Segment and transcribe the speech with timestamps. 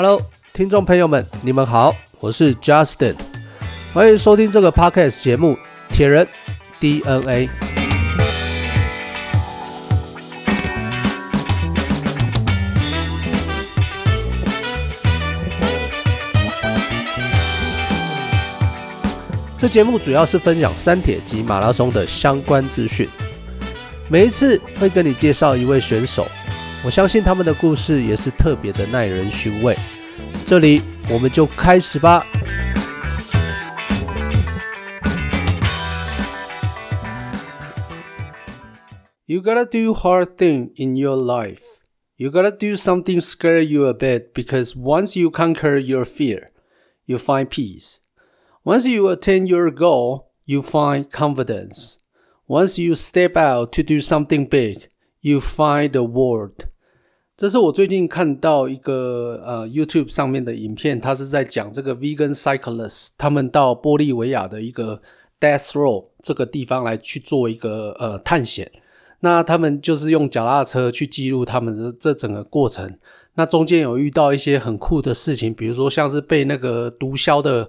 [0.00, 0.22] Hello，
[0.54, 3.16] 听众朋友们，你们好，我是 Justin，
[3.92, 5.54] 欢迎收听这个 Podcast 节目
[5.90, 6.24] 《铁人
[6.78, 7.48] DNA》。
[19.58, 23.08] 这节目主要是分享三铁及马拉松的相关资讯，
[24.08, 26.24] 每一次会跟你介绍一位选手。
[26.84, 29.76] 我相信他们的故事也是特别的耐人寻味。
[30.47, 32.23] 这里我们就开始吧。
[39.25, 41.61] You gotta do hard thing in your life.
[42.17, 46.49] You gotta do something scare you a bit because once you conquer your fear,
[47.05, 47.99] you find peace.
[48.63, 51.97] Once you attain your goal, you find confidence.
[52.47, 54.87] Once you step out to do something big,
[55.25, 56.65] You find the world。
[57.38, 65.00] 这是我最近看到一个呃 YouTube 上面的影片，他是在讲这个 Vegan Cyclist 他们到玻利维亚的一个
[65.38, 68.68] Death Row 这个地方来去做一个呃探险。
[69.20, 72.98] 那他们就是用脚踏车去记录他们的这整个过程。
[73.34, 77.68] 那中间有遇到一些很酷的事情，比如说像是被那个毒枭的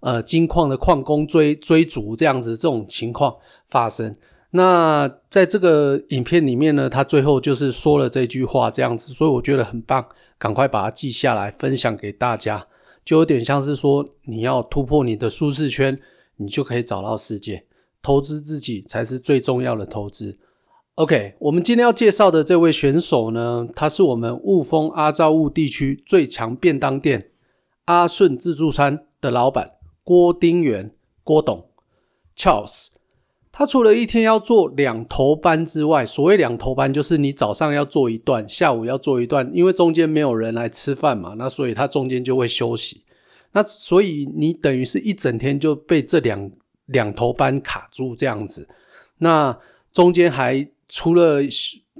[0.00, 3.36] 呃金矿的矿工追追逐这样子这种情况
[3.68, 4.16] 发生。
[4.52, 10.04] 那在这个影片里面呢，他最后就是说了这句话，这样子，所以我觉得很棒，
[10.38, 12.66] 赶快把它记下来，分享给大家，
[13.04, 15.96] 就有点像是说，你要突破你的舒适圈，
[16.36, 17.66] 你就可以找到世界。
[18.02, 20.38] 投资自己才是最重要的投资。
[20.96, 27.30] OK，我们今天要介绍的这位选手呢，他是我们雾峰阿罩雾地区最强便当店
[27.84, 31.68] 阿顺自助餐的老板郭丁元，郭董
[32.36, 32.88] ，Charles。
[33.60, 43.04] 他除了一天要做两头班之外，所谓两头班就是你早上要做一段，下午要做一段，因为中间没有人来吃饭嘛，那所以他中间就会休息。
[43.52, 46.50] 那所以你等于是一整天就被这两
[46.86, 48.66] 两头班卡住这样子。
[49.18, 49.54] 那
[49.92, 51.42] 中间还除了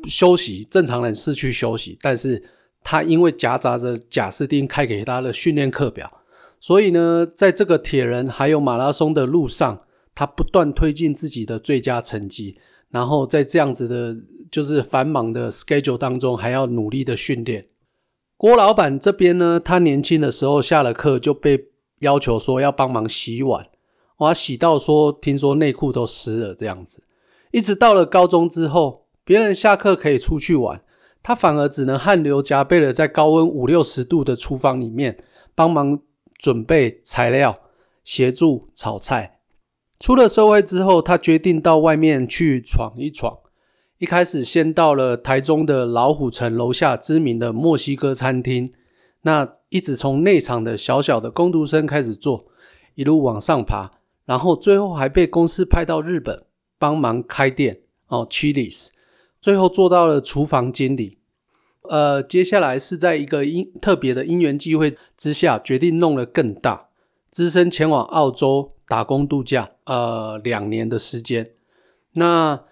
[0.08, 2.42] 休息，正常人是去休息，但是
[2.82, 6.10] 他因为夹杂着贾斯汀开给他的训练课表，
[6.58, 9.82] 所以呢，在这个铁人还有马拉松的路上。
[10.14, 12.58] 他不断推进自己的最佳成绩，
[12.90, 14.16] 然后在这样子的，
[14.50, 17.66] 就是繁忙的 schedule 当中，还要努力的训练。
[18.36, 21.66] 郭老板这边呢，他年轻的时候下了课就被
[22.00, 23.66] 要求说要帮忙洗碗，
[24.18, 27.02] 哇，洗到说听说内裤都湿了这样子。
[27.50, 30.82] 一直到了高中之后，别人下课可以出去玩，
[31.22, 35.18] 他反而只能汗流浃背的在高温五六十度的厨房里面
[35.54, 36.00] 帮忙
[36.38, 37.54] 准备材料，
[38.04, 39.39] 协助炒菜。
[40.00, 43.38] 出了社会之后，他决定到外面去闯一闯。
[43.98, 48.72] 一开始先到了台中的老虎城楼下知名的墨西哥餐厅，
[49.22, 52.46] 那一直从内场的小小的工读生开始做，
[52.94, 53.90] 一路往上爬，
[54.24, 56.44] 然后最后还被公司派到日本
[56.78, 58.88] 帮忙开店哦，Chili's，
[59.38, 61.18] 最后做到了厨房经理。
[61.90, 66.88] 呃，接下来是在一个因特别的因缘际会之下，决定弄得更大。
[67.30, 71.50] 只身前往澳洲打工度假，呃，两年的时间。
[72.14, 72.64] 那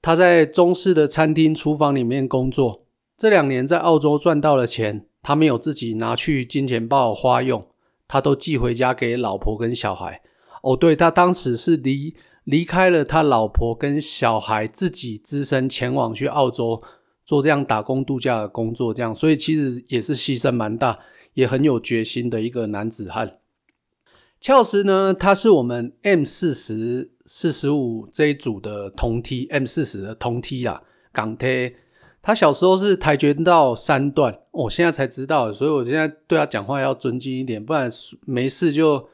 [0.00, 2.80] 他在中式的餐厅厨房里面工作，
[3.18, 7.66] 这两年在澳洲赚到了钱，他没有自己拿去金钱豹花用，
[8.08, 10.22] 他都寄回家给老婆跟小孩。
[10.62, 16.80] 哦，对，他当时是离离开了他老婆跟小孩，自己只身前往去澳洲
[17.24, 20.98] 做这样打工度假的工作，这样，所以其实也是牺牲蛮大，
[21.34, 23.38] 也很有决心的一个男子汉。
[24.40, 30.82] 乔斯呢，他是我们 M 四十四十五这一组的同梯，M 四十的同梯啦，
[31.12, 31.74] 港梯。
[32.22, 37.88] 他小时候是跆拳道三段，我、现在才知道，所以我现在对他讲话要尊敬一点，不然
[38.26, 39.08] 没事就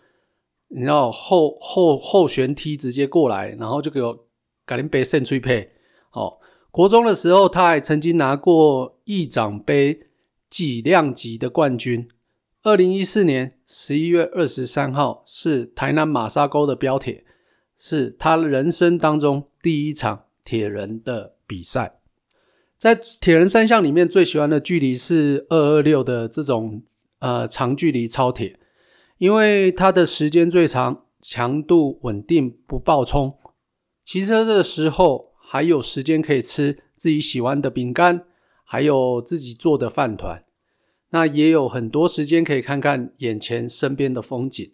[0.68, 4.26] 你知道后后后旋踢直接过来，然后就给我
[4.64, 5.72] 搞点杯胜吹配。
[6.12, 6.38] 哦，
[6.70, 10.00] 国中的时候他还曾经拿过议长杯
[10.48, 12.08] 几量级的冠军。
[12.64, 17.24] 二零一四年十一月二十三号是台南马沙沟的标铁，
[17.76, 21.98] 是他人生当中第一场铁人的比赛。
[22.78, 26.84] 在铁人三项里面，最喜欢的距离是二二六的这种
[27.18, 28.56] 呃长距离超铁，
[29.18, 33.36] 因为它的时间最长，强度稳定，不爆冲。
[34.04, 38.24] 骑车的时候还有时间可以吃自己喜欢的饼干，
[38.62, 40.44] 还有自己做的饭团。
[41.12, 44.72] 那也有很多时间可以看看眼前身边的风景。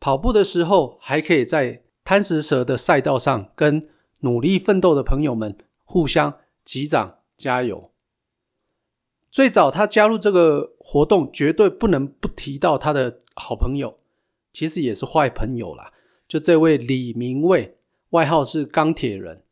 [0.00, 3.88] 跑步的时候，还可以在贪食蛇的赛道上跟
[4.20, 7.90] 努力奋斗的朋友们互相击掌加油。
[9.30, 13.96] 最早他加入这个活动，绝对不能不提到他的好朋友，
[14.52, 15.92] 其实也是坏朋友啦。
[16.28, 17.74] 就这位李明卫，
[18.10, 19.42] 外号是钢铁人。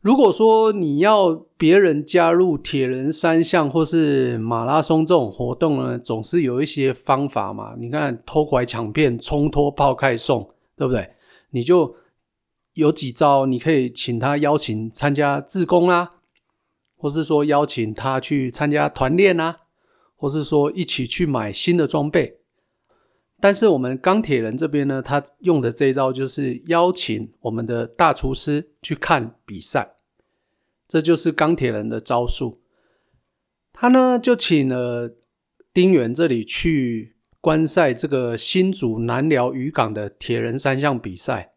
[0.00, 7.74] 如果说你要别人加入铁人三项或是马拉松这种活动呢，总是有一些方法嘛。
[7.78, 11.10] 你看偷拐抢骗、冲脱、抛开送，对不对？
[11.50, 11.94] 你就
[12.72, 16.08] 有几招，你可以请他邀请参加志工啊，
[16.96, 19.56] 或是说邀请他去参加团练啊，
[20.16, 22.39] 或是说一起去买新的装备。
[23.40, 29.94] 但是我们钢铁人这边呢，他用的这一招就是邀请我们的大厨师去看比赛，
[30.86, 32.58] 这就是钢铁人的招数。
[33.72, 35.16] 他呢就请了
[35.72, 41.52] 丁元这里去观赛这个新竹南寮渔港的铁人三项比赛。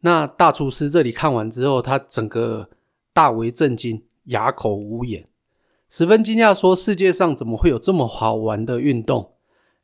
[0.00, 2.70] 那大厨师这里看完之后，他整个
[3.12, 5.26] 大为震惊，哑口无言，
[5.90, 9.33] 十分惊讶，说世界上怎么会有这么好玩的运动？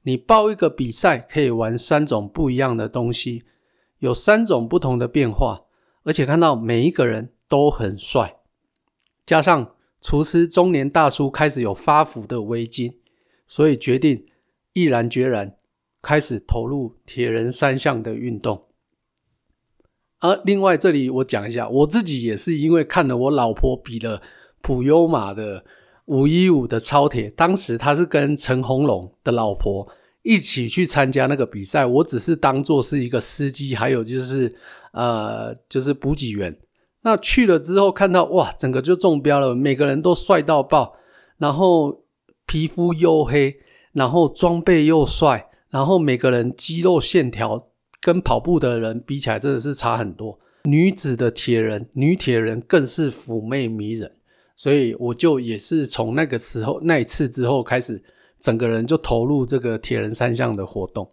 [0.03, 3.45] 你报一个比赛，可以玩三种不一样的东西，
[3.99, 5.65] 有三种不同的变化，
[6.05, 8.37] 而且看到每一个人都很帅。
[9.27, 13.01] 加上厨师中年大叔开始有发福的危机，
[13.47, 14.25] 所以决定
[14.73, 15.57] 毅然决然
[16.01, 18.69] 开始投入铁人三项的运动。
[20.21, 24.23] 而、另外这里我讲一下，我自己也是因为看了我老婆比了
[24.63, 25.65] 普悠玛的。
[26.11, 29.89] 五一五的超铁，当时他是跟陈鸿龙的老婆
[30.23, 34.53] 一起去参加那个比赛，我只是当做是一个司机，还有就是
[34.93, 36.59] 呃，就是补给员。
[37.03, 40.97] 那去了之后看到哇，整个就中标了，每个人都帅到爆，
[41.39, 42.03] 然后
[42.45, 43.57] 皮肤黝黑，
[43.93, 47.69] 然后装备又帅，然后每个人肌肉线条
[48.03, 50.37] 跟跑步的人比起来真的是差很多。
[50.65, 54.11] 女子的铁人，女铁人更是妩媚迷人。
[54.61, 58.05] 所以我就也是从那个时候那一次之后开始，
[58.39, 61.09] 整个人就投入这个铁人三项的活动。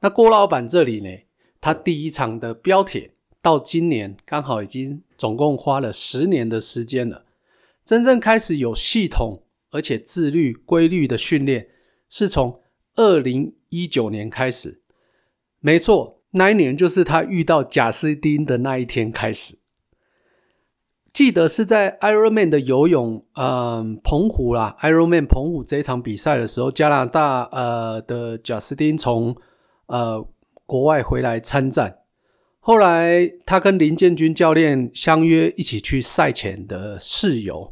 [0.00, 1.08] 那郭老板这里呢，
[1.60, 7.24] 他第一场的标铁到今年刚好已经总共花了十年的时间了。
[7.84, 11.68] 真正开始有系统而且自律规律的训练，
[12.08, 12.60] 是从
[12.96, 14.80] 二零一九年开始。
[15.60, 19.58] 没错，那一年就是他遇到贾斯汀的那一天开始。
[21.14, 29.36] 记得是在 Ironman 的游泳，嗯，澎湖啦，Ironman 澎湖这一场比赛的时候，加拿大呃的贾斯汀从
[29.86, 30.26] 呃
[30.66, 31.98] 国外回来参战，
[32.58, 37.70] 后来他跟林建军教练相约一起去赛前的试游。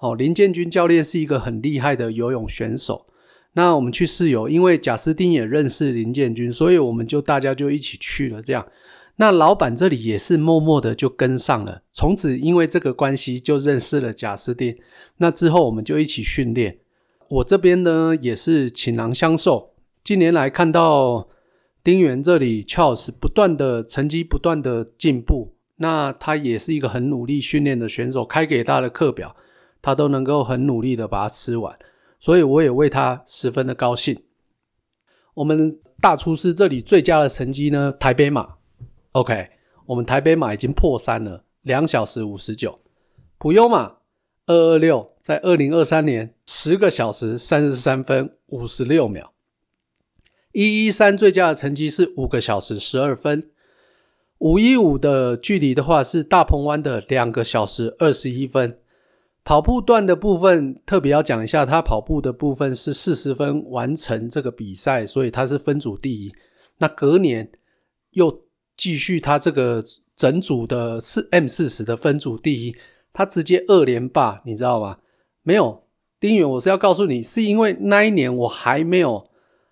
[0.00, 3.06] 哦，林建军教练是一个很厉害的游泳选手，
[3.54, 8.68] 那我们去试游，因为贾斯汀也认识林建军，所以我们就大家就一起去了，这样。
[9.20, 14.78] 那老板这里也是默默的就跟上了，从此因为这个关系就认识了贾斯汀。
[15.16, 16.78] 那之后我们就一起训练。
[17.28, 19.74] 我这边呢也是倾囊相授。
[20.04, 21.28] 近年来看到
[21.82, 29.34] 丁元这里，Chaos 不断的成绩不断的进步，那他也是一个很努力训练的选手，开给他的课表
[29.82, 31.76] 他都能够很努力的把它吃完，
[32.20, 34.22] 所以我也为他十分的高兴。
[35.34, 38.57] 我们大厨师这里最佳的成绩呢，台北马。
[39.18, 39.50] OK，
[39.86, 42.78] 我们台北马已经破三了，两小时五十九。
[43.36, 43.96] 普悠马
[44.46, 49.32] 二二六，在二零二三年十个小时三十三分五十六秒。
[50.52, 53.50] 一一三最佳的成绩是五个小时十二分。
[54.38, 58.76] 五一五的距离的话是大鹏湾的两个小时二十一分。
[59.42, 66.32] 跑步段的部分特别要讲一下，他跑步的部分是四十分完成这个比赛，所以他是分组第一。
[66.78, 67.50] 那隔年
[68.12, 68.44] 又。
[68.78, 69.82] 继续他这个
[70.14, 72.76] 整组的四 M 四十的分组第一，
[73.12, 74.98] 他直接二连霸，你知道吗？
[75.42, 75.82] 没有
[76.20, 79.28] 丁元，我是要告诉你，是因为那一年我还没有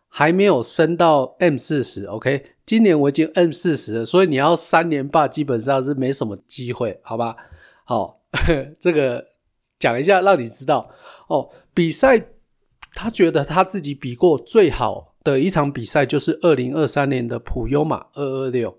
[0.09, 7.37] 还没有升到 M 四十，OK，今年我已经 M 四十了，所以你要三连霸基本上是没什么机会，好吧？
[7.85, 8.23] 好，
[8.81, 9.25] 这个
[9.79, 10.91] 讲一下让你知道
[11.29, 11.49] 哦。
[11.73, 12.29] 比赛
[12.93, 18.77] 他觉得他自己比过最好的一场比赛就是二零二三年的普悠玛二二六。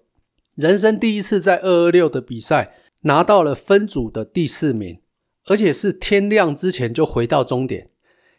[0.57, 4.99] 人生第一次在二二六的比赛拿到了分组的第四名，
[5.45, 7.85] 而且是天亮之前就回到终点，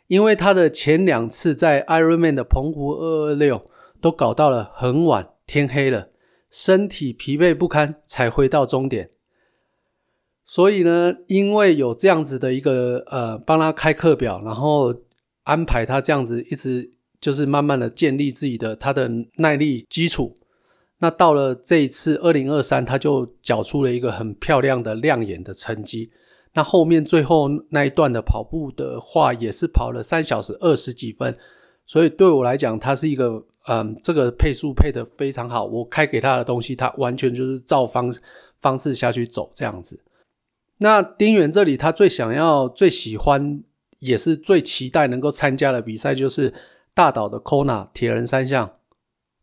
[0.09, 3.65] 因为他的前两次在 Ironman 的澎湖二二六
[4.01, 6.09] 都搞到了很晚，天黑了，
[6.51, 9.11] 身体疲惫不堪才回到终点。
[10.43, 14.93] 所以呢，因为有这样子的一个呃，帮他开课表，然后
[15.45, 20.35] 安排他这样子一直就是慢慢的建立自己的他的耐力基础。
[21.01, 26.11] 那到了这一次二零二三，他就缴出了一个很漂亮的亮眼的成绩。
[26.55, 31.37] 那后面最后那一段的跑步的话，也是跑了三小时二十几分，
[31.87, 35.65] 所以对我来讲，它是一个嗯，这个配速配得非常好。
[35.65, 38.13] 我开给他的东西，他完全就是照方
[38.61, 40.03] 方式下去走这样子。
[40.79, 43.63] 那丁原这里，他最想要、最喜欢，
[44.01, 46.53] 也是最期待能够参加的比赛，就是
[46.93, 48.73] 大岛的 Kona 铁人三项，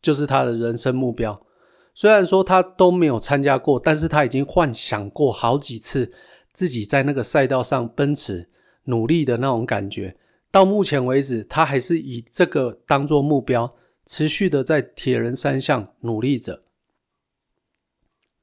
[0.01, 1.44] 就是他的人生目标。
[1.95, 6.11] 虽然说他都没有参加过，但是他已经幻想过好几次
[6.51, 8.49] 自己在那个赛道上奔驰、
[8.83, 10.17] 努力的那种感觉。
[10.51, 13.73] 到目前为止，他还是以这个当做目标，
[14.05, 16.63] 持续的在铁人三项努力着。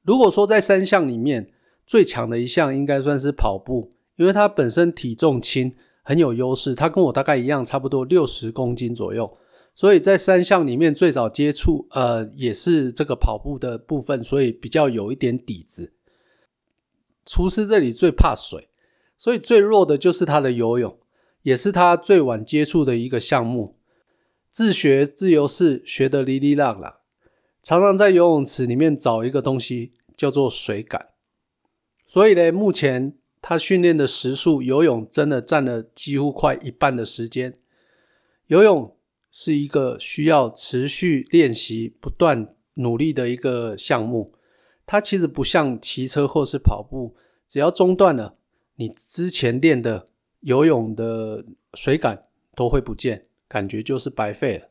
[0.01, 1.51] 如果说在三项里面
[1.85, 6.73] 最强的一项，应该算是跑步，因为他本身体重轻，很有优势。
[6.73, 9.31] 他跟我大概一样，差不多六十公斤左右。
[9.75, 15.93] 所以在三项里面最早接触，呃，也是这个跑步的部分，所以比较有一点底子。
[17.25, 18.69] 厨师这里最怕水，
[19.17, 20.99] 所以最弱的就是他的游泳，
[21.41, 23.73] 也是他最晚接触的一个项目。
[24.51, 26.99] 自学自由式学得哩哩啦啦，
[27.63, 31.09] 常常在游泳池里面找一个东西叫做水感。
[32.05, 37.55] 所以呢，目前他训练的时数，游泳真的占了几乎快一半的时间，
[38.45, 38.95] 游泳。
[39.35, 44.31] 是一个需要持续练习、不断努力的一个项目。
[44.85, 47.15] 它其实不像骑车或是跑步，
[47.47, 48.35] 只要中断了，
[48.75, 50.05] 你之前练的
[50.41, 52.25] 游泳的水感
[52.55, 54.67] 都会不见，感觉就是白费了。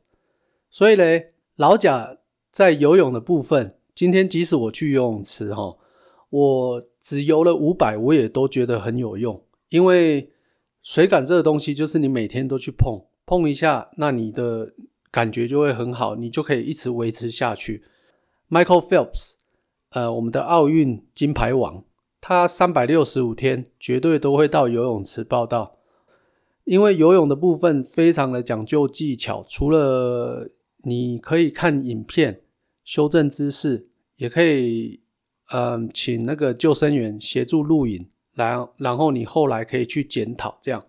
[0.71, 2.19] 所以嘞，老贾
[2.53, 5.77] 在游泳的部分，今天即使我去游泳池哈，
[6.31, 10.31] 我只游了五百，我也都觉得很有用，因为
[10.85, 13.03] 水感这个东西就是你每天都去碰。
[13.25, 14.73] 碰一下，那你的
[15.11, 17.85] 感觉就会很好，你就可以一直维持下去。
[18.51, 19.35] Michael Phelps，
[19.91, 21.85] 呃，我们的奥运金牌王，
[22.21, 25.79] 他三百六十五天绝对都会到游泳池报道，
[26.65, 30.51] 因为游泳的部分非常的讲究技巧，除了
[30.83, 32.43] 你可以看影片
[32.85, 35.01] 修正姿势，也可以，
[35.53, 40.85] 嗯、请那个救生员协助录影，然然后你后来可以去检讨，这样，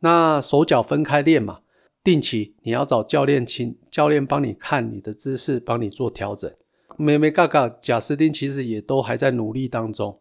[0.00, 1.60] 那手脚分开练嘛。
[2.06, 6.48] 定期你要找教练，请教练帮你看你的姿势，帮你做调整。
[6.96, 10.16] 眉眉角角，贾斯汀其实也都还在努力当中。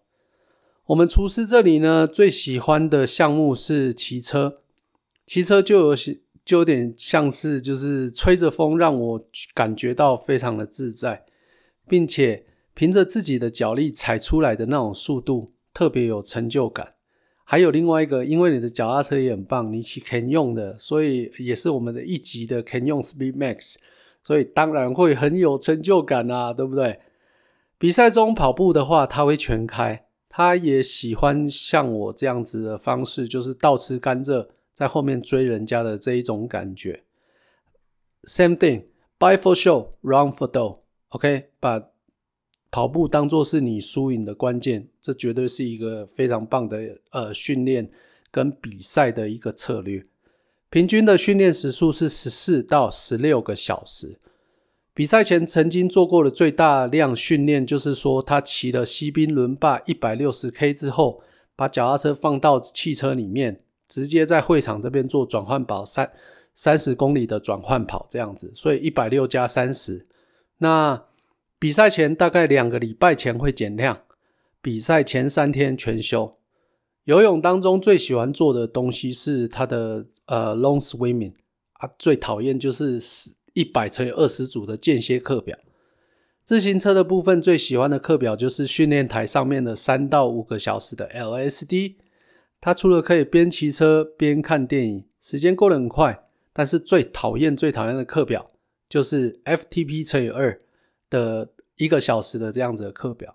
[0.87, 4.55] 我们厨师这里呢，最喜欢的项目是骑车，
[5.27, 5.95] 骑车就有
[6.43, 11.23] 就有点像是就是吹着风，让我感觉到非常的自在，
[11.87, 16.94] 并且凭着自己的脚力踩出来的那种速度，特别有成就感。
[17.47, 23.75] 还有另外一个，因为你的脚踏车也很棒，你骑 can 用的，所以也是我们的一级的 Canyon Speed Max，
[24.23, 26.99] 所以当然会很有成就感啊，对不对？
[27.77, 37.03] 比赛中跑步的话，他会全开，他也喜欢像我这样子的方式，就是倒吃甘蔗，在后面追人家的这一种感觉。
[38.23, 41.79] Same thing，buy for show，Run for dough，OK，把
[42.75, 47.89] 跑步当作是你输赢的关键，这绝对是一个非常棒的呃训练
[48.29, 50.03] 跟比赛的一个策略。
[50.69, 54.19] 平均的训练时数是十四到十六个小时。
[54.93, 61.21] 比赛前曾经做过的最大量训练，就是说他骑了西滨伦霸一百六十 K 之后，
[61.55, 66.11] 把脚踏车放到汽车里面，直接在会场这边做转换跑三
[66.53, 70.05] 三十公里的转换跑这样子，所以一百六加三十，
[70.57, 71.01] 那。
[71.65, 74.03] 比赛前大概两个礼拜前会减量，
[74.61, 76.35] 比赛前三天全休。
[77.05, 81.33] 游泳当中最喜欢做的东西是它的呃 long swimming
[81.79, 82.99] 啊，最讨厌就是
[83.53, 85.57] 一百乘以二十组的间歇课表。
[86.43, 91.95] 自行车的部分最喜欢的课表就是训练台上面的三到五个小时的 LSD。
[92.61, 98.51] 它除了可以边骑车边看电影，时间过得很快，但是最讨厌最讨厌的课表
[98.87, 100.59] 就是 FTP 乘以二。
[101.07, 103.33] 的一个小时的这样子的课表，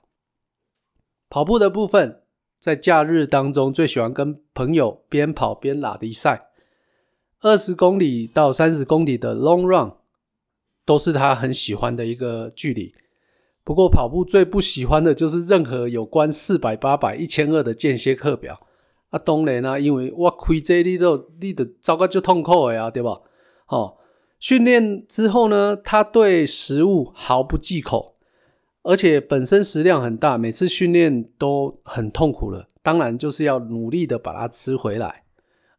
[1.29, 2.23] 跑步的部分，
[2.59, 6.49] 在假日当中最喜欢跟朋友边跑边拉力赛，
[7.41, 9.93] 二十公里到三十公里的 long run
[10.85, 12.95] 都是他很喜欢的一个距离。
[13.63, 18.59] 不过跑步最不喜欢的就是任何有关四百、八百、一千二的间歇课表。
[19.11, 23.21] 啊，当然啦，因为我开这里都你都糟糕就痛苦的呀，对吧？
[23.67, 23.97] 哦。
[24.39, 28.15] 训练之后呢，他对食物毫不忌口，
[28.83, 32.67] 而且本身食量很大，每次训练都很痛苦了。
[32.83, 35.25] 当然就是要努力的把它吃回来。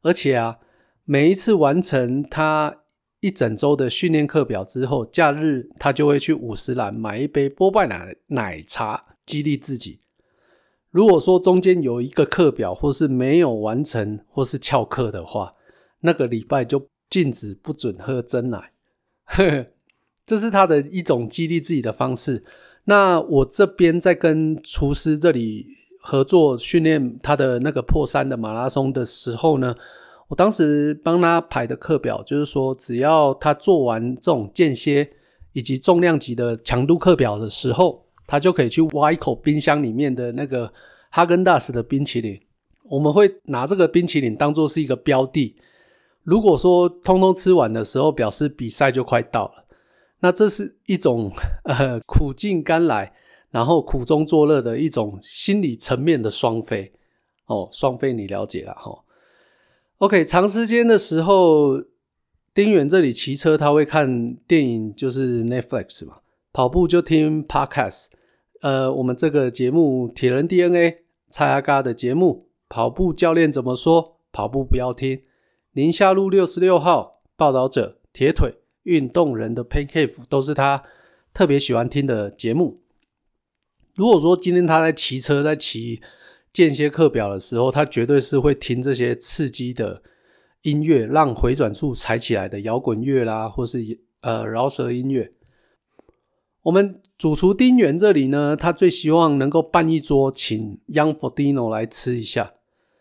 [0.01, 0.59] 而且啊，
[1.03, 2.77] 每一次完成他
[3.19, 9.99] 一整周的训练课表之后，假日他就会去五十岚买一杯波霸奶奶茶，激励自己。
[10.91, 15.53] 如果说中间有一个课表，或是没有完成，或是翘课的话，
[16.01, 18.73] 那个礼拜就禁止不准喝真奶。
[19.25, 19.65] 呵呵，
[20.25, 22.43] 这是他的一种激励自己的方式。
[22.85, 25.67] 那我这边在跟厨师这里
[26.01, 29.75] 合作训练他的那个破三的马拉松的时候呢，
[30.27, 35.09] 我当时帮他排的课表就是说，只要他做完这种间歇
[35.53, 38.05] 以及重量级的强度课表的时候。
[38.27, 40.71] 他就可以去挖一口冰箱里面的那个
[41.09, 42.39] 哈根达斯的冰淇淋，
[42.89, 45.53] 我们会拿这个冰淇淋当做是一个标的。
[46.23, 49.60] 如果说通通吃完的时候，表示比赛就快到了。
[50.21, 51.31] 那这是一种
[51.65, 53.13] 呃苦尽甘来，
[53.49, 56.93] 然后苦中作乐的一种心理层面的双飞
[57.47, 58.99] 哦，双飞你了解了哈、哦。
[59.97, 61.83] OK，长时间的时候，
[62.53, 66.19] 丁远这里骑车他会看电影，就是 Netflix 嘛，
[66.53, 68.07] 跑步就听 Podcast。
[68.61, 70.91] 呃，我们这个节目《铁人 DNA》
[71.29, 74.17] 蔡阿嘎的节目，跑步教练怎么说？
[74.31, 75.21] 跑步不要听。
[75.73, 80.83] 宁夏路六十六号报道者铁腿运动人的 Pain Cave 都是他
[81.33, 82.77] 特别喜欢听的节目。
[83.95, 86.01] 如果说今天他在骑车，在骑
[86.53, 90.01] 间歇课表的时候，他绝对是会听这些刺激的
[90.63, 95.31] 音乐，让回转数踩起来的摇滚乐啦，或是呃饶舌音乐。
[96.63, 102.51] 我们主厨丁元这里呢，他最希望能够办一桌，请 Young Fodino 来吃一下。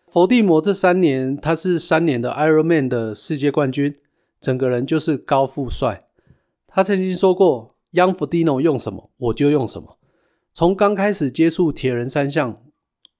[0.06, 3.94] 佛地魔这三年，他是三年的 Ironman 的世界冠军，
[4.40, 6.02] 整个人就是高富帅。
[6.66, 9.98] 他曾经说过，Jan Frodeno 用什么，我就用什么。
[10.52, 12.56] 从刚开始接触铁人三项，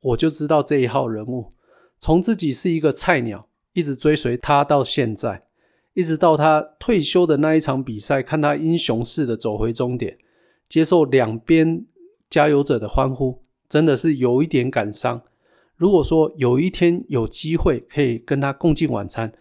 [0.01, 1.51] 我就知道这一号人物。
[1.99, 5.45] 从自己是一个菜鸟，一直追随他到现在，
[5.93, 10.17] 一直到他退休的那一场比赛，看他英雄式的走回终点。
[10.69, 11.85] 接受两边
[12.31, 15.23] 加油者的欢呼，真的是有一点感伤。
[15.77, 19.33] 如果说有一天有机会可以跟他共进晚餐，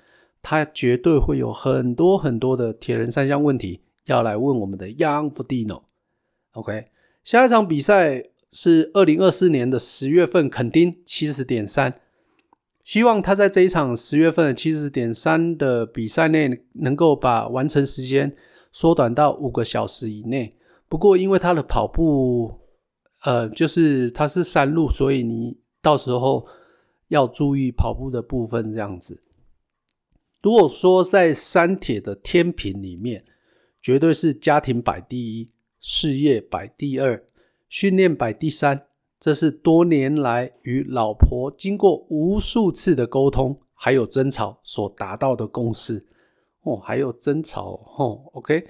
[0.41, 5.83] 他绝对会有很多很多的铁人三项问题要来问我们的 Young Frodeno。
[6.53, 6.85] OK，
[7.23, 11.93] 下一场比赛是二零二四年的十月份，肯丁七十点三。
[12.83, 18.35] 希望他在这一场十月份的七十点三的比赛内，能够把完成时间
[18.71, 20.53] 缩短到五个小时以内。
[20.87, 22.61] 不过，因为他的跑步，
[23.23, 26.47] 呃，就是他是山路，所以你到时候
[27.09, 29.21] 要注意跑步的部分这样子。
[30.41, 33.25] 如果说在三铁的天平里面，
[33.81, 35.49] 绝对是家庭摆第一，
[35.79, 37.23] 事业摆第二，
[37.67, 38.87] 训练摆第三。
[39.19, 46.05] 这是多年来与老婆经过无数次的沟通，还有争吵所达到的共识。
[46.61, 48.65] 哦，还有争吵，哦，OK。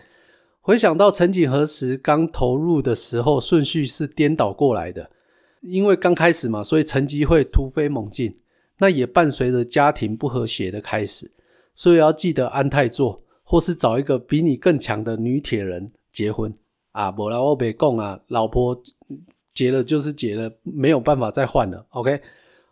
[0.62, 5.12] 回想到曾几何时刚投入的时候，顺序是颠倒过来的。
[5.62, 8.42] 因为刚开始嘛，所以成绩会突飞猛进。
[8.80, 11.30] 那也伴随着家庭不和谐的开始，
[11.80, 16.54] 所以要记得安泰座，或是找一个比你更强的女铁人结婚
[16.92, 17.10] 啊！
[17.10, 18.84] 不然我别讲啊，老婆
[19.54, 21.86] 结了就是结了，没有办法再换了。
[21.92, 22.22] OK，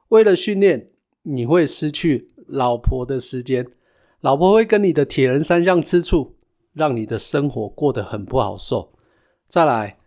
[0.10, 0.88] 为了训练，
[1.22, 3.66] 你会失去老婆的时间，
[4.20, 6.36] 老婆会跟你的铁人三项吃醋。
[6.74, 8.94] 让你的生活过得很不好受。
[9.48, 9.98] 再来，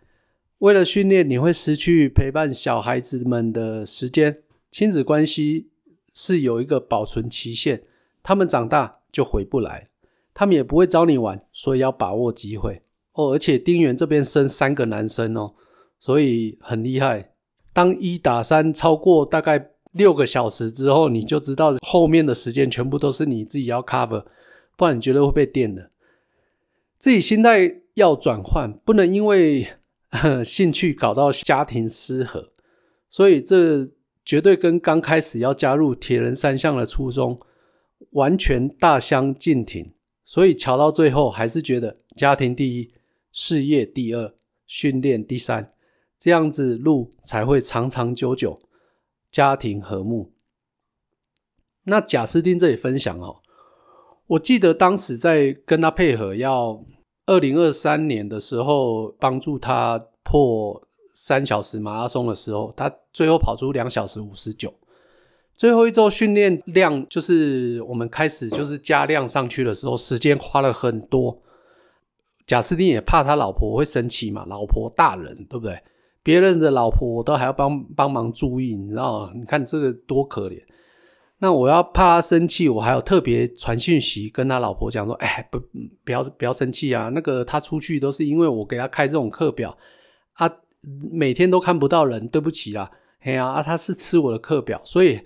[0.59, 4.37] 为了训练，你会失去陪伴小孩子们的时间。
[4.71, 5.67] 亲子关系
[6.13, 7.83] 是有一个保存期限，
[8.23, 9.87] 他们长大就回不来，
[10.33, 12.81] 他们也不会找你玩，所以要把握机会
[13.13, 13.31] 哦。
[13.31, 15.53] 而且丁元这边生三个男生哦，
[15.99, 17.33] 所以很厉害。
[17.73, 24.25] 当一打三超过大概六个小时之后，你就知道后面的时间全部都是你自己要 cover，
[24.77, 25.89] 不然你绝对会被电的。
[26.97, 29.67] 自己心态要转换，不能因为
[30.45, 32.51] 兴趣搞到家庭失和，
[33.09, 33.89] 所以这
[34.23, 37.39] 绝对跟刚开始要加入铁人三项的初衷
[38.11, 39.93] 完全大相径庭。
[40.23, 42.93] 所以瞧到最后还是觉得家庭第一，
[43.31, 44.33] 事业第二，
[44.65, 45.73] 训练第三，
[46.17, 48.59] 这样子路才会长长久久，
[49.29, 50.31] 家庭和睦。
[51.83, 53.41] 那贾斯汀这里分享哦。
[54.27, 56.85] 我记得当时在跟他配合，要
[57.25, 64.73] 二零二三年的时候帮助他破三小时马拉松的时候，他最后跑出两小时五十九。
[65.61, 71.39] 最后一周训练量就是我们开始就是加量上去的时候，时间花了很多。
[72.47, 75.79] 贾斯汀也怕他老婆会生气嘛，老婆大人对不对？
[76.23, 79.33] 别人的老婆都还要帮帮忙注意，你知道吗？
[79.35, 80.59] 你看这个多可怜。
[81.37, 85.61] 那我要怕他生气，我还有特别传讯息跟他老婆讲说：“哎，不，
[86.03, 87.09] 不要不要生气啊！
[87.09, 89.77] 那个他出去都是因为我给他开这种课表，
[90.33, 90.51] 啊，
[91.11, 95.19] 每天都看不到人，对不起啊，哎呀，啊，他是吃我的课表，所以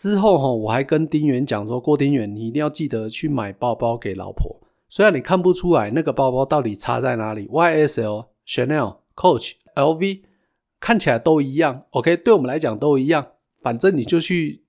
[0.00, 4.58] 之后哈，我还跟丁元讲说，郭丁元，你一定要记得去买包包给老婆。
[4.88, 10.22] 虽然你看不出来那个包包到底差在哪里，YSL、Chanel、Coach、LV
[10.80, 13.26] 看起来都一样，OK，对我们来讲都一样，
[13.60, 14.62] 反正你就去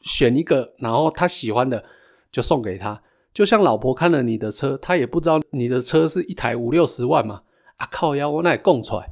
[0.00, 1.84] 选一个，然后他喜欢的
[2.30, 3.02] 就送给他。
[3.34, 7.42] 就像老婆看了你的车，她也不知道你的车是一台五六十万嘛，
[7.76, 9.10] 啊靠腰，我那里供出来。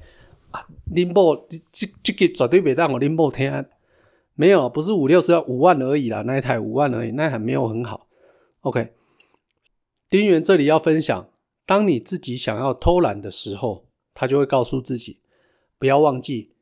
[0.52, 1.36] 啊，恁某
[1.70, 3.52] 这这个绝对别让我恁某听，
[4.40, 8.08] 没有，不是五六十要，五万而已啦，那一台五万而已，那还没有很好。
[8.62, 8.94] OK，
[10.08, 11.28] 丁元这里要分享，
[11.66, 15.18] 当你自己想要偷懒的时候，他就会告诉自己，
[15.78, 16.52] 不要忘记，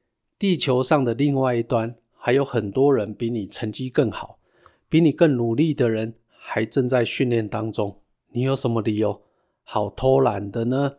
[0.40, 4.40] 地球上的另外一端还有很多人比你成绩更好，
[4.88, 8.00] 比你更努力的人还正在训练当中，
[8.32, 9.22] 你有什么理由
[9.62, 10.94] 好偷懒的呢？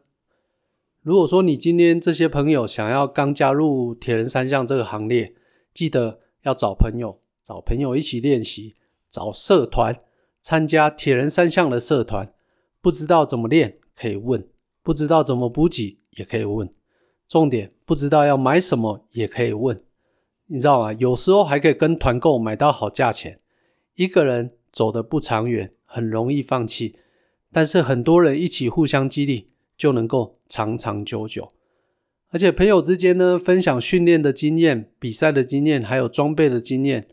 [1.02, 5.34] 如果说你今天这些朋友想要刚加入铁人三项这个行列，
[5.74, 8.76] 记得要找朋友，找朋友一起练习，
[9.10, 9.98] 找社团，
[10.42, 12.34] 参加铁人三项的社团。
[12.82, 14.48] 不知道怎么练可以问，
[14.82, 16.70] 不知道怎么补给也可以问。
[17.28, 19.84] 重点不知道要买什么也可以问，
[20.48, 20.94] 你知道吗？
[20.94, 23.38] 有时候还可以跟团购买到好价钱。
[23.96, 26.96] 一个人走得不长远，很容易放弃，
[27.52, 29.48] 但是很多人一起互相激励。
[29.80, 31.48] 就能够长长久久，
[32.32, 37.08] 而且朋友之间呢，分享训练的经验、比赛的经验，还有装备的经验，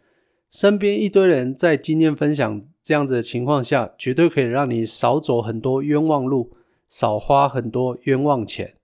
[0.50, 6.52] 身边一堆人在经验分享这样子的情况下，绝对可以让你少走很多冤枉路，
[6.88, 8.74] 少花很多冤枉钱。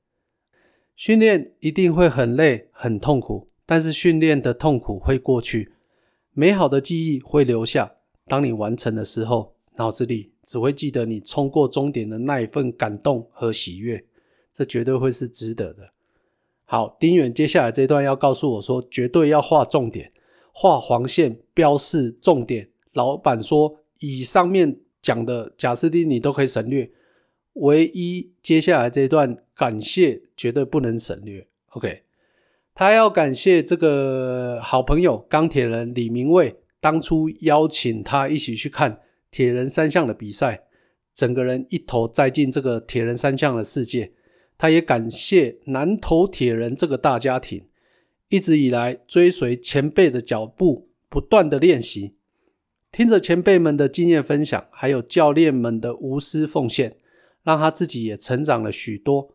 [0.97, 5.73] 训练一定会很累、很痛苦，但是训练的痛苦会过去，
[6.33, 7.92] 美好的记忆会留下。
[8.27, 14.03] 当你完成的时候，脑子里只会记得你冲过终点的那一份感动和喜悦，
[14.51, 15.92] 这绝对会是值得的。
[16.72, 20.11] 好，丁远接下来这一段要告诉我说，绝对要画重点，
[20.54, 22.70] 画黄线标示重点。
[22.94, 26.90] 老板说，以上面讲的贾斯汀你都可以省略，
[27.56, 31.46] 唯一接下来这一段感谢绝对不能省略。
[31.72, 32.04] OK，
[32.74, 38.98] 他要感谢这个好朋友钢铁人李明卫，当初邀请他一起去看。
[39.30, 40.64] 铁人三项的比赛，
[41.12, 44.12] 整个人一头栽进这个铁人三项的世界。
[44.62, 47.66] 他也感谢南投铁人这个大家庭，
[48.29, 52.14] 一直以来追随前辈的脚步，不断的练习，
[52.92, 56.94] 听着前辈们的经验分享，还有教练们的无私奉献，
[57.42, 59.35] 让他自己也成长了许多。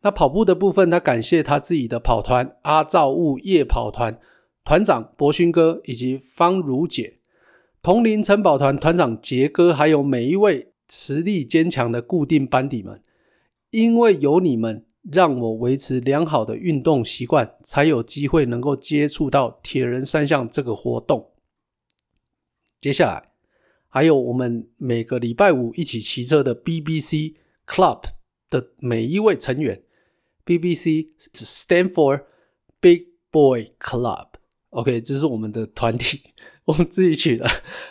[0.00, 4.18] 那跑步的部分，他感谢他自己的跑团阿造物夜跑团
[4.64, 7.18] 团长博勋哥以及方如姐。
[7.80, 13.00] 铜陵城堡团团长杰哥，还有每一位实力坚强的固定班底们，
[13.74, 21.32] 因为有你们，让我维持良好的运动习惯，才有机会能够接触到铁人三项这个活动。
[22.80, 23.32] 接下来，
[23.88, 27.34] 还有我们每个礼拜五一起骑车的 BBC
[27.66, 28.04] Club
[28.48, 29.82] 的每一位成员
[30.46, 32.22] ，BBC stand for
[32.80, 36.20] Big Boy Club，OK，这是我们的团体。
[36.66, 37.44] 我们自己取的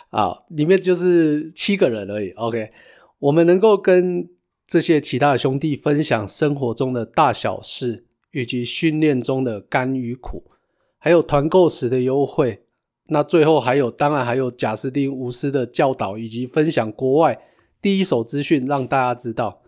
[0.08, 2.30] 啊，里面就是七个人而已。
[2.30, 2.72] OK，
[3.18, 4.30] 我们能够跟
[4.74, 10.42] 这些其他的兄弟分享生活中的大小事，以及训练中的甘与苦，
[10.98, 12.64] 还有团购时的优惠。
[13.06, 17.40] 那最后还有，当然还有贾斯汀无私的教导以及分享国外
[17.80, 19.62] 第一手资讯，让大家知道。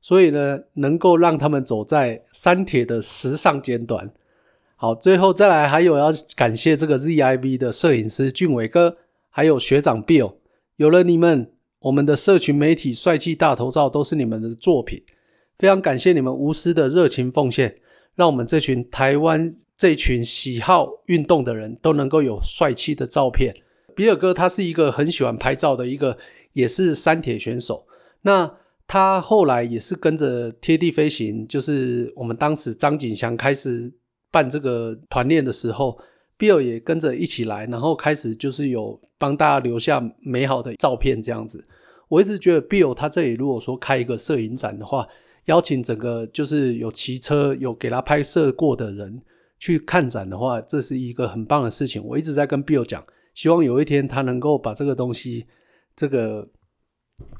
[0.00, 4.12] 所以呢，能够让他们走在三铁的时尚尖端。
[4.76, 8.98] 好，最后再来，还有要感谢这个 ZIV 的摄影师俊伟哥，
[9.28, 10.34] 还有学长 Bill，
[10.76, 11.50] 有了你们，
[11.82, 15.02] 我们的社群媒体帅气大头照都是你们的作品，
[15.58, 17.76] 非常感谢你们无私的热情奉献，
[18.14, 23.54] 让我们这群台湾这群喜好运动的人都能够有帅气的照片。
[23.94, 26.16] 比尔哥他是一个很喜欢拍照的一个，
[26.52, 27.86] 也是三铁选手，
[28.22, 28.54] 那
[28.86, 33.92] 他后来也是跟着贴地飞行，就是我们当时张景祥开始。
[34.32, 35.98] 办这个团练的时候
[36.42, 41.64] ，Bill 也跟着一起来，然后开始就是有帮大家留下美好的照片这样子。
[42.08, 45.06] 我一直觉得 Bill 他这里如果说开一个摄影展的话，
[45.44, 49.22] 邀请整个就是有骑车有给他拍摄过的人
[49.60, 52.02] 去看展的话，这是一个很棒的事情。
[52.04, 55.46] 我一直在跟 Bill 讲，希望有一天他能够把这个东西
[55.94, 56.48] 这个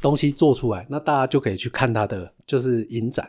[0.01, 3.29] 东西做出来，那大家就可以去看他的就是影展。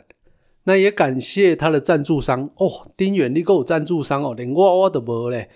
[0.66, 5.50] 那也感谢他的赞助商哦，丁元你给我赞助商哦，连我我都没嘞。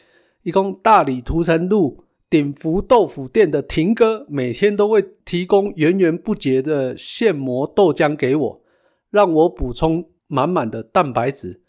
[0.47, 8.61] 提供大理土城路鼎福豆腐店的廷哥，每天都会提供源源不绝的现磨豆浆给我，
[9.09, 11.59] 让我补充满满的蛋白质。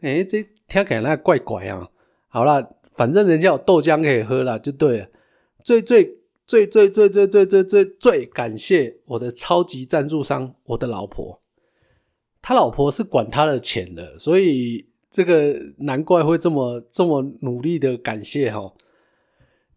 [0.00, 1.88] 诶，这听起来怪怪啊。
[2.26, 5.06] 好了，反正人家有豆浆可以喝了，就对了。
[5.62, 11.40] 最最最最最最最最最最感谢我的超级赞助商，我的老婆。
[12.42, 18.74] 他老婆是管他的钱的，所以这个难怪会这么这么努力的感谢哈。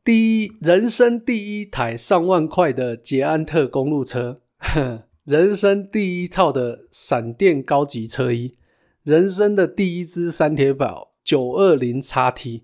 [0.04, 4.42] 第一，人生第一台上万块的捷安特公路车，
[5.26, 8.56] 人生第一套的闪电高级车衣，
[9.04, 12.64] 人生的第一支三铁宝九二零 XT，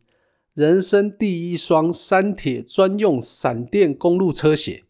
[0.55, 4.83] 人生第一双三铁专用闪电公路车鞋，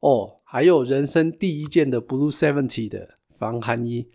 [0.00, 4.08] 哦，还有人生第一件的 Blue Seventy 的防寒衣，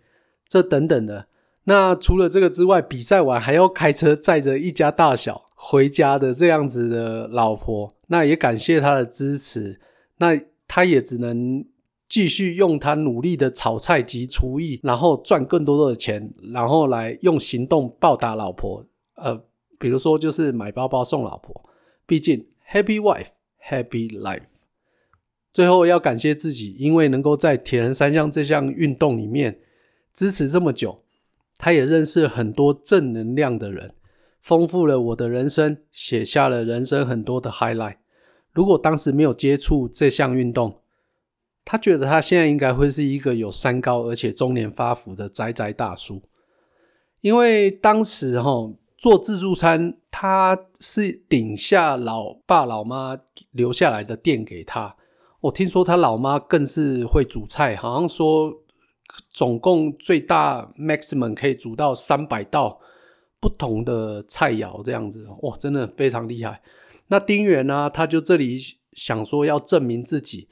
[0.48, 1.26] 这等等的。
[1.64, 5.42] 那除了这个之外，比赛完还要开车载着一家大小。
[5.66, 9.80] 回家的这样子的老婆，那也感谢他的支持，
[10.18, 11.64] 那他也只能
[12.06, 18.84] 继续用他努力的炒菜及厨艺，然后赚更多的钱，然后来用行动报答老婆。
[19.14, 19.42] 呃，
[19.78, 21.62] 比如说就是买包包送老婆，
[22.04, 23.28] 毕竟 Happy Wife
[23.66, 24.42] Happy Life。
[25.50, 29.60] 最后要感谢自己，因为能够在铁人三项这项运动里面
[30.12, 31.03] 支持这么久，
[31.56, 33.94] 他也认识很多正能量的人。
[34.40, 37.96] 丰富了我的人生，写下了人生很多的 highlight。
[38.52, 40.80] 如果当时没有接触这项运动，
[41.64, 46.22] 他觉得他现在应该会是一个有三高而且中年发福的宅宅大叔。
[47.22, 53.18] 因为当时哈做自助餐，他是顶下老爸老妈
[53.50, 54.94] 留下来的店给他。
[55.40, 58.52] 我听说他老妈更是会煮菜，好像说
[59.32, 62.80] 总共最大 maximum 可以煮到三百道。
[63.40, 66.62] 不同的菜肴这样子，哇，真的非常厉害。
[67.08, 68.58] 那丁原呢，他就这里
[68.94, 70.48] 想说要证明自己，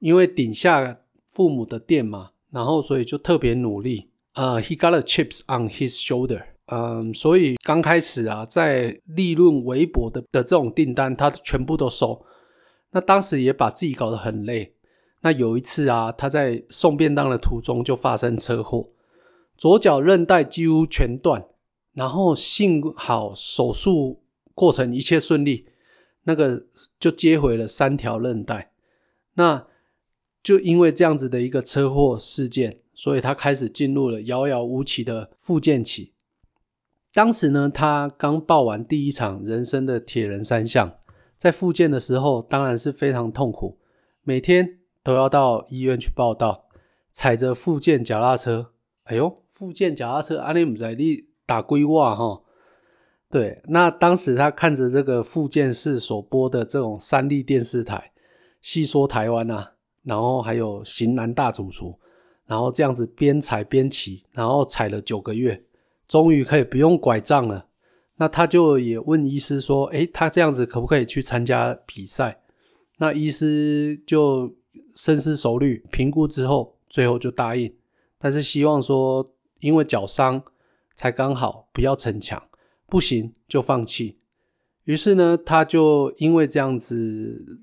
[0.00, 4.10] 因为顶下父母的店嘛，然后所以就特别努力。
[4.34, 6.42] 呃、uh,，he got a chips on his shoulder。
[6.66, 12.22] 嗯，所以刚开始啊，在利润微薄的的这种订单，他全部都收。
[12.90, 14.74] 那当时也把自己搞得很累。
[15.20, 18.90] 那有一次啊，他在送便当的途中就发生车祸，
[19.56, 21.46] 左脚韧带几乎全断。
[21.92, 24.22] 然后幸好手术
[24.54, 25.66] 过程一切顺利，
[26.22, 26.66] 那个
[27.00, 28.72] 就接回了三条韧带。
[29.34, 29.66] 那
[30.40, 36.14] 就因为这样子的一个车祸事件，所以他开始进入了遥遥无期的复健期。
[37.12, 40.96] 当时呢，他刚报完第一场人生的铁人三项，
[41.36, 43.78] 在复健的时候当然是非常痛苦，
[44.22, 46.66] 每天都要到医院去报到，
[47.12, 48.72] 踩着复健脚踏车。
[49.04, 51.30] 哎呦，复健脚踏车，阿你唔在你。
[51.46, 52.42] 打龟袜哈，
[53.28, 58.12] 对，那当时他看着这个复健室所播的这种三立电视台，
[58.62, 59.72] 戏说台湾啊，
[60.04, 61.98] 然后还有型男大主厨，
[62.46, 65.64] 然后这样子边踩边骑，然后踩了九个月，
[66.06, 67.66] 终于可以不用拐杖了。
[68.18, 72.40] 那他就也问医师说，诶，他这样子可不可以去参加比赛？
[72.98, 74.54] 那医师就
[74.94, 77.74] 深思熟虑，评估之后，最后就答应，
[78.18, 80.42] 但是希望说，因为脚伤。
[80.96, 82.42] 才刚好，不要逞强，
[82.86, 84.18] 不行就放弃。
[84.84, 87.62] 于是呢，他就因为这样子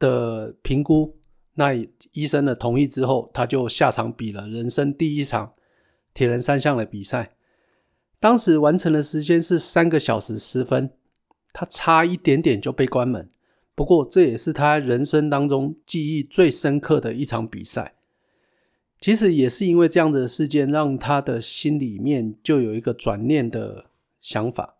[0.00, 1.16] 的评估，
[1.52, 1.72] 那
[2.10, 5.52] 医生的同意之后，他就下场比了人生第一场
[6.12, 7.36] 铁人三项的比赛。
[8.18, 10.90] 当时完成的时间是三个小时十分，
[11.52, 13.28] 他差一点点就被关门。
[13.74, 17.94] 不过这也是他人生当中记忆最深刻的一场比赛。
[19.00, 23.86] 其实也是因为这样的事件，让他的心里面就有一个转念的
[24.20, 24.76] 想法。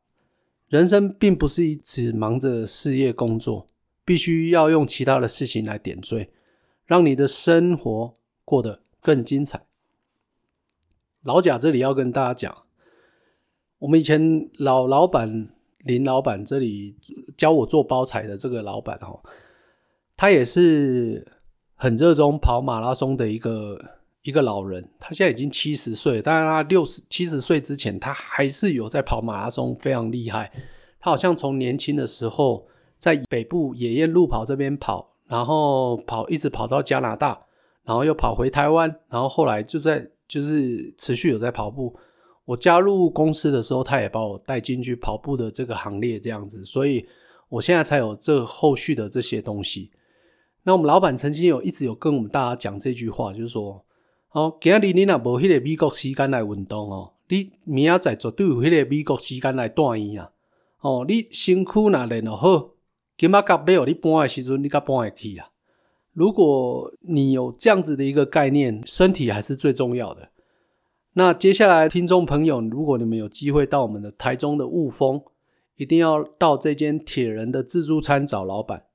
[0.68, 3.66] 人生并不是一直忙着事业工作，
[4.04, 6.30] 必须要用其他的事情来点缀，
[6.86, 9.66] 让你的生活过得更精彩。
[11.22, 12.64] 老贾这里要跟大家讲，
[13.80, 15.53] 我们以前老老板
[15.84, 16.96] 林老板这里
[17.36, 19.20] 教我做包材的这个老板哦，
[20.16, 21.26] 他也是
[21.76, 23.78] 很热衷跑马拉松的一个。
[24.24, 30.50] 一个老人，他现在已经七十岁，但是他六十七十岁之前，他还是有在跑马拉松，非常厉害。
[30.98, 32.66] 他好像从年轻的时候
[32.96, 37.38] 在北部野雁路跑这边跑，然后跑一直跑到加拿大，
[37.82, 41.94] 然后又跑回台湾，然后后来就在就是持续有在跑步。
[42.44, 47.06] 我加入公司的时候，他也把我带进去跑步的这个行列，这样子，所以
[47.48, 49.90] 我现在才有这后续的这些东西。
[50.62, 53.84] 那我们老板曾经有一直有跟我们大家讲这句话，就是说。
[54.32, 60.32] 哦，今日你若无迄个美国时间来运动哦，你明仔载绝对有迄个美国时间来锻炼啊！
[60.80, 62.70] 哦，你身躯若练得好，
[63.16, 65.48] 今仔甲尾哦，你搬的时阵你甲搬会去啊！
[66.14, 70.28] 如果你有这样子的一个概念，身体还是最重要的。
[71.16, 75.22] 那接下来听众朋友，如果你们有机会到我们的台中的雾峰，
[75.76, 78.86] 一定要到这间铁人的自助餐找老板。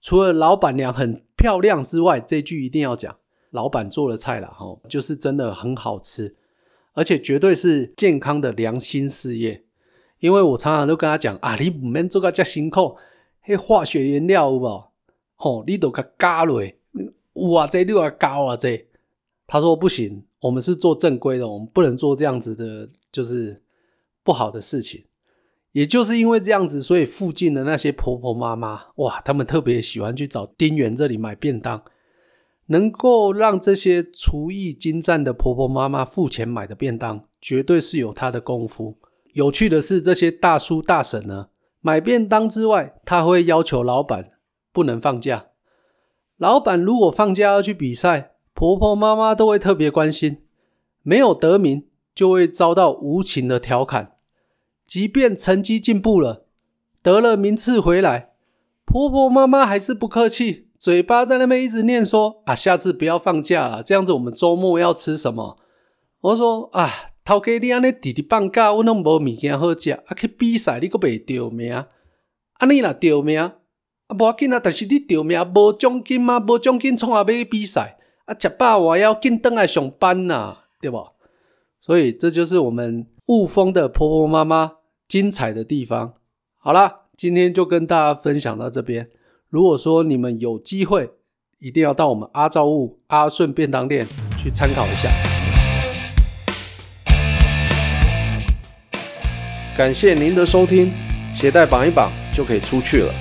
[0.00, 3.16] 除了老板娘很漂亮之外，这句一定要讲。
[3.52, 6.36] 老板做的菜啦，吼，就是真的很好吃，
[6.94, 9.64] 而且绝对是健康的良心事业。
[10.20, 12.96] 因为我常常都跟他讲啊，你唔免做个这辛苦，
[13.40, 14.84] 嘿化学原料有无？
[15.36, 16.62] 吼，你都给加落，
[17.34, 18.86] 哇，这六啊高啊这。
[19.46, 23.62] 他说不行，我们是做正规的，我们不能做这样子的，就是
[24.22, 25.04] 不好的事情。
[25.72, 31.82] 也就是因为这样子，所以附近的那些婆婆妈妈，哇，他们特别喜欢去找丁元这里买便当。
[32.66, 38.98] 能够让这些厨艺精湛的婆婆妈妈付钱买的便当，绝对是有他的功夫。
[39.32, 41.48] 有趣的是，这些大叔大婶呢，
[41.80, 44.32] 买便当之外，他会要求老板
[44.72, 45.46] 不能放假。
[46.36, 50.42] 老板如果放假要去比赛，婆婆妈妈都会特别关心。
[51.02, 54.12] 没有得名，就会遭到无情的调侃。
[54.86, 56.44] 即便成绩进步了，
[57.02, 58.30] 得了名次回来，
[58.84, 60.68] 婆婆妈妈还是不客气。
[60.78, 65.56] 嘴巴在那边一直念说啊，下次不要放假了，这样子我们周末要吃什么？
[66.20, 66.90] 我说啊，
[67.24, 73.54] 头家你安尼弟弟放假，我拢无物件好食，啊去比赛你阁袂得名，啊你若得名，啊
[74.16, 76.38] 无要紧啊，但是你得名无奖金吗？
[76.38, 77.98] 无奖金创啥要去比赛？
[78.24, 81.04] 啊食饱我要紧转来上班呐、啊，对不？
[81.80, 84.74] 所以这就是我们雾峰的婆婆妈妈
[85.08, 86.14] 精彩的地方。
[86.56, 89.10] 好啦，今天就跟大家分享到这边。
[89.48, 91.10] 如果说你们有机会，
[91.58, 94.06] 一定要到我们阿罩雾阿顺便当店
[94.38, 95.10] 去参考一下。
[99.76, 100.92] 感谢您的收听，
[101.34, 103.12] 鞋带绑一绑就可以出去了。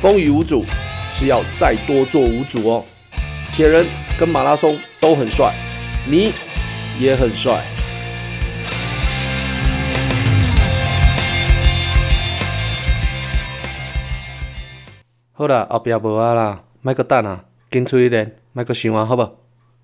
[0.00, 0.64] 风雨无阻
[1.10, 2.84] 是要再多做五组哦。
[3.52, 3.84] 铁人
[4.18, 5.52] 跟马拉松都很帅，
[6.06, 6.32] 你
[6.98, 7.62] 也很帅。
[15.32, 19.45] 好啦，后壁无啊啦，卖阁等啊，紧出一点，卖阁想啊，好不好？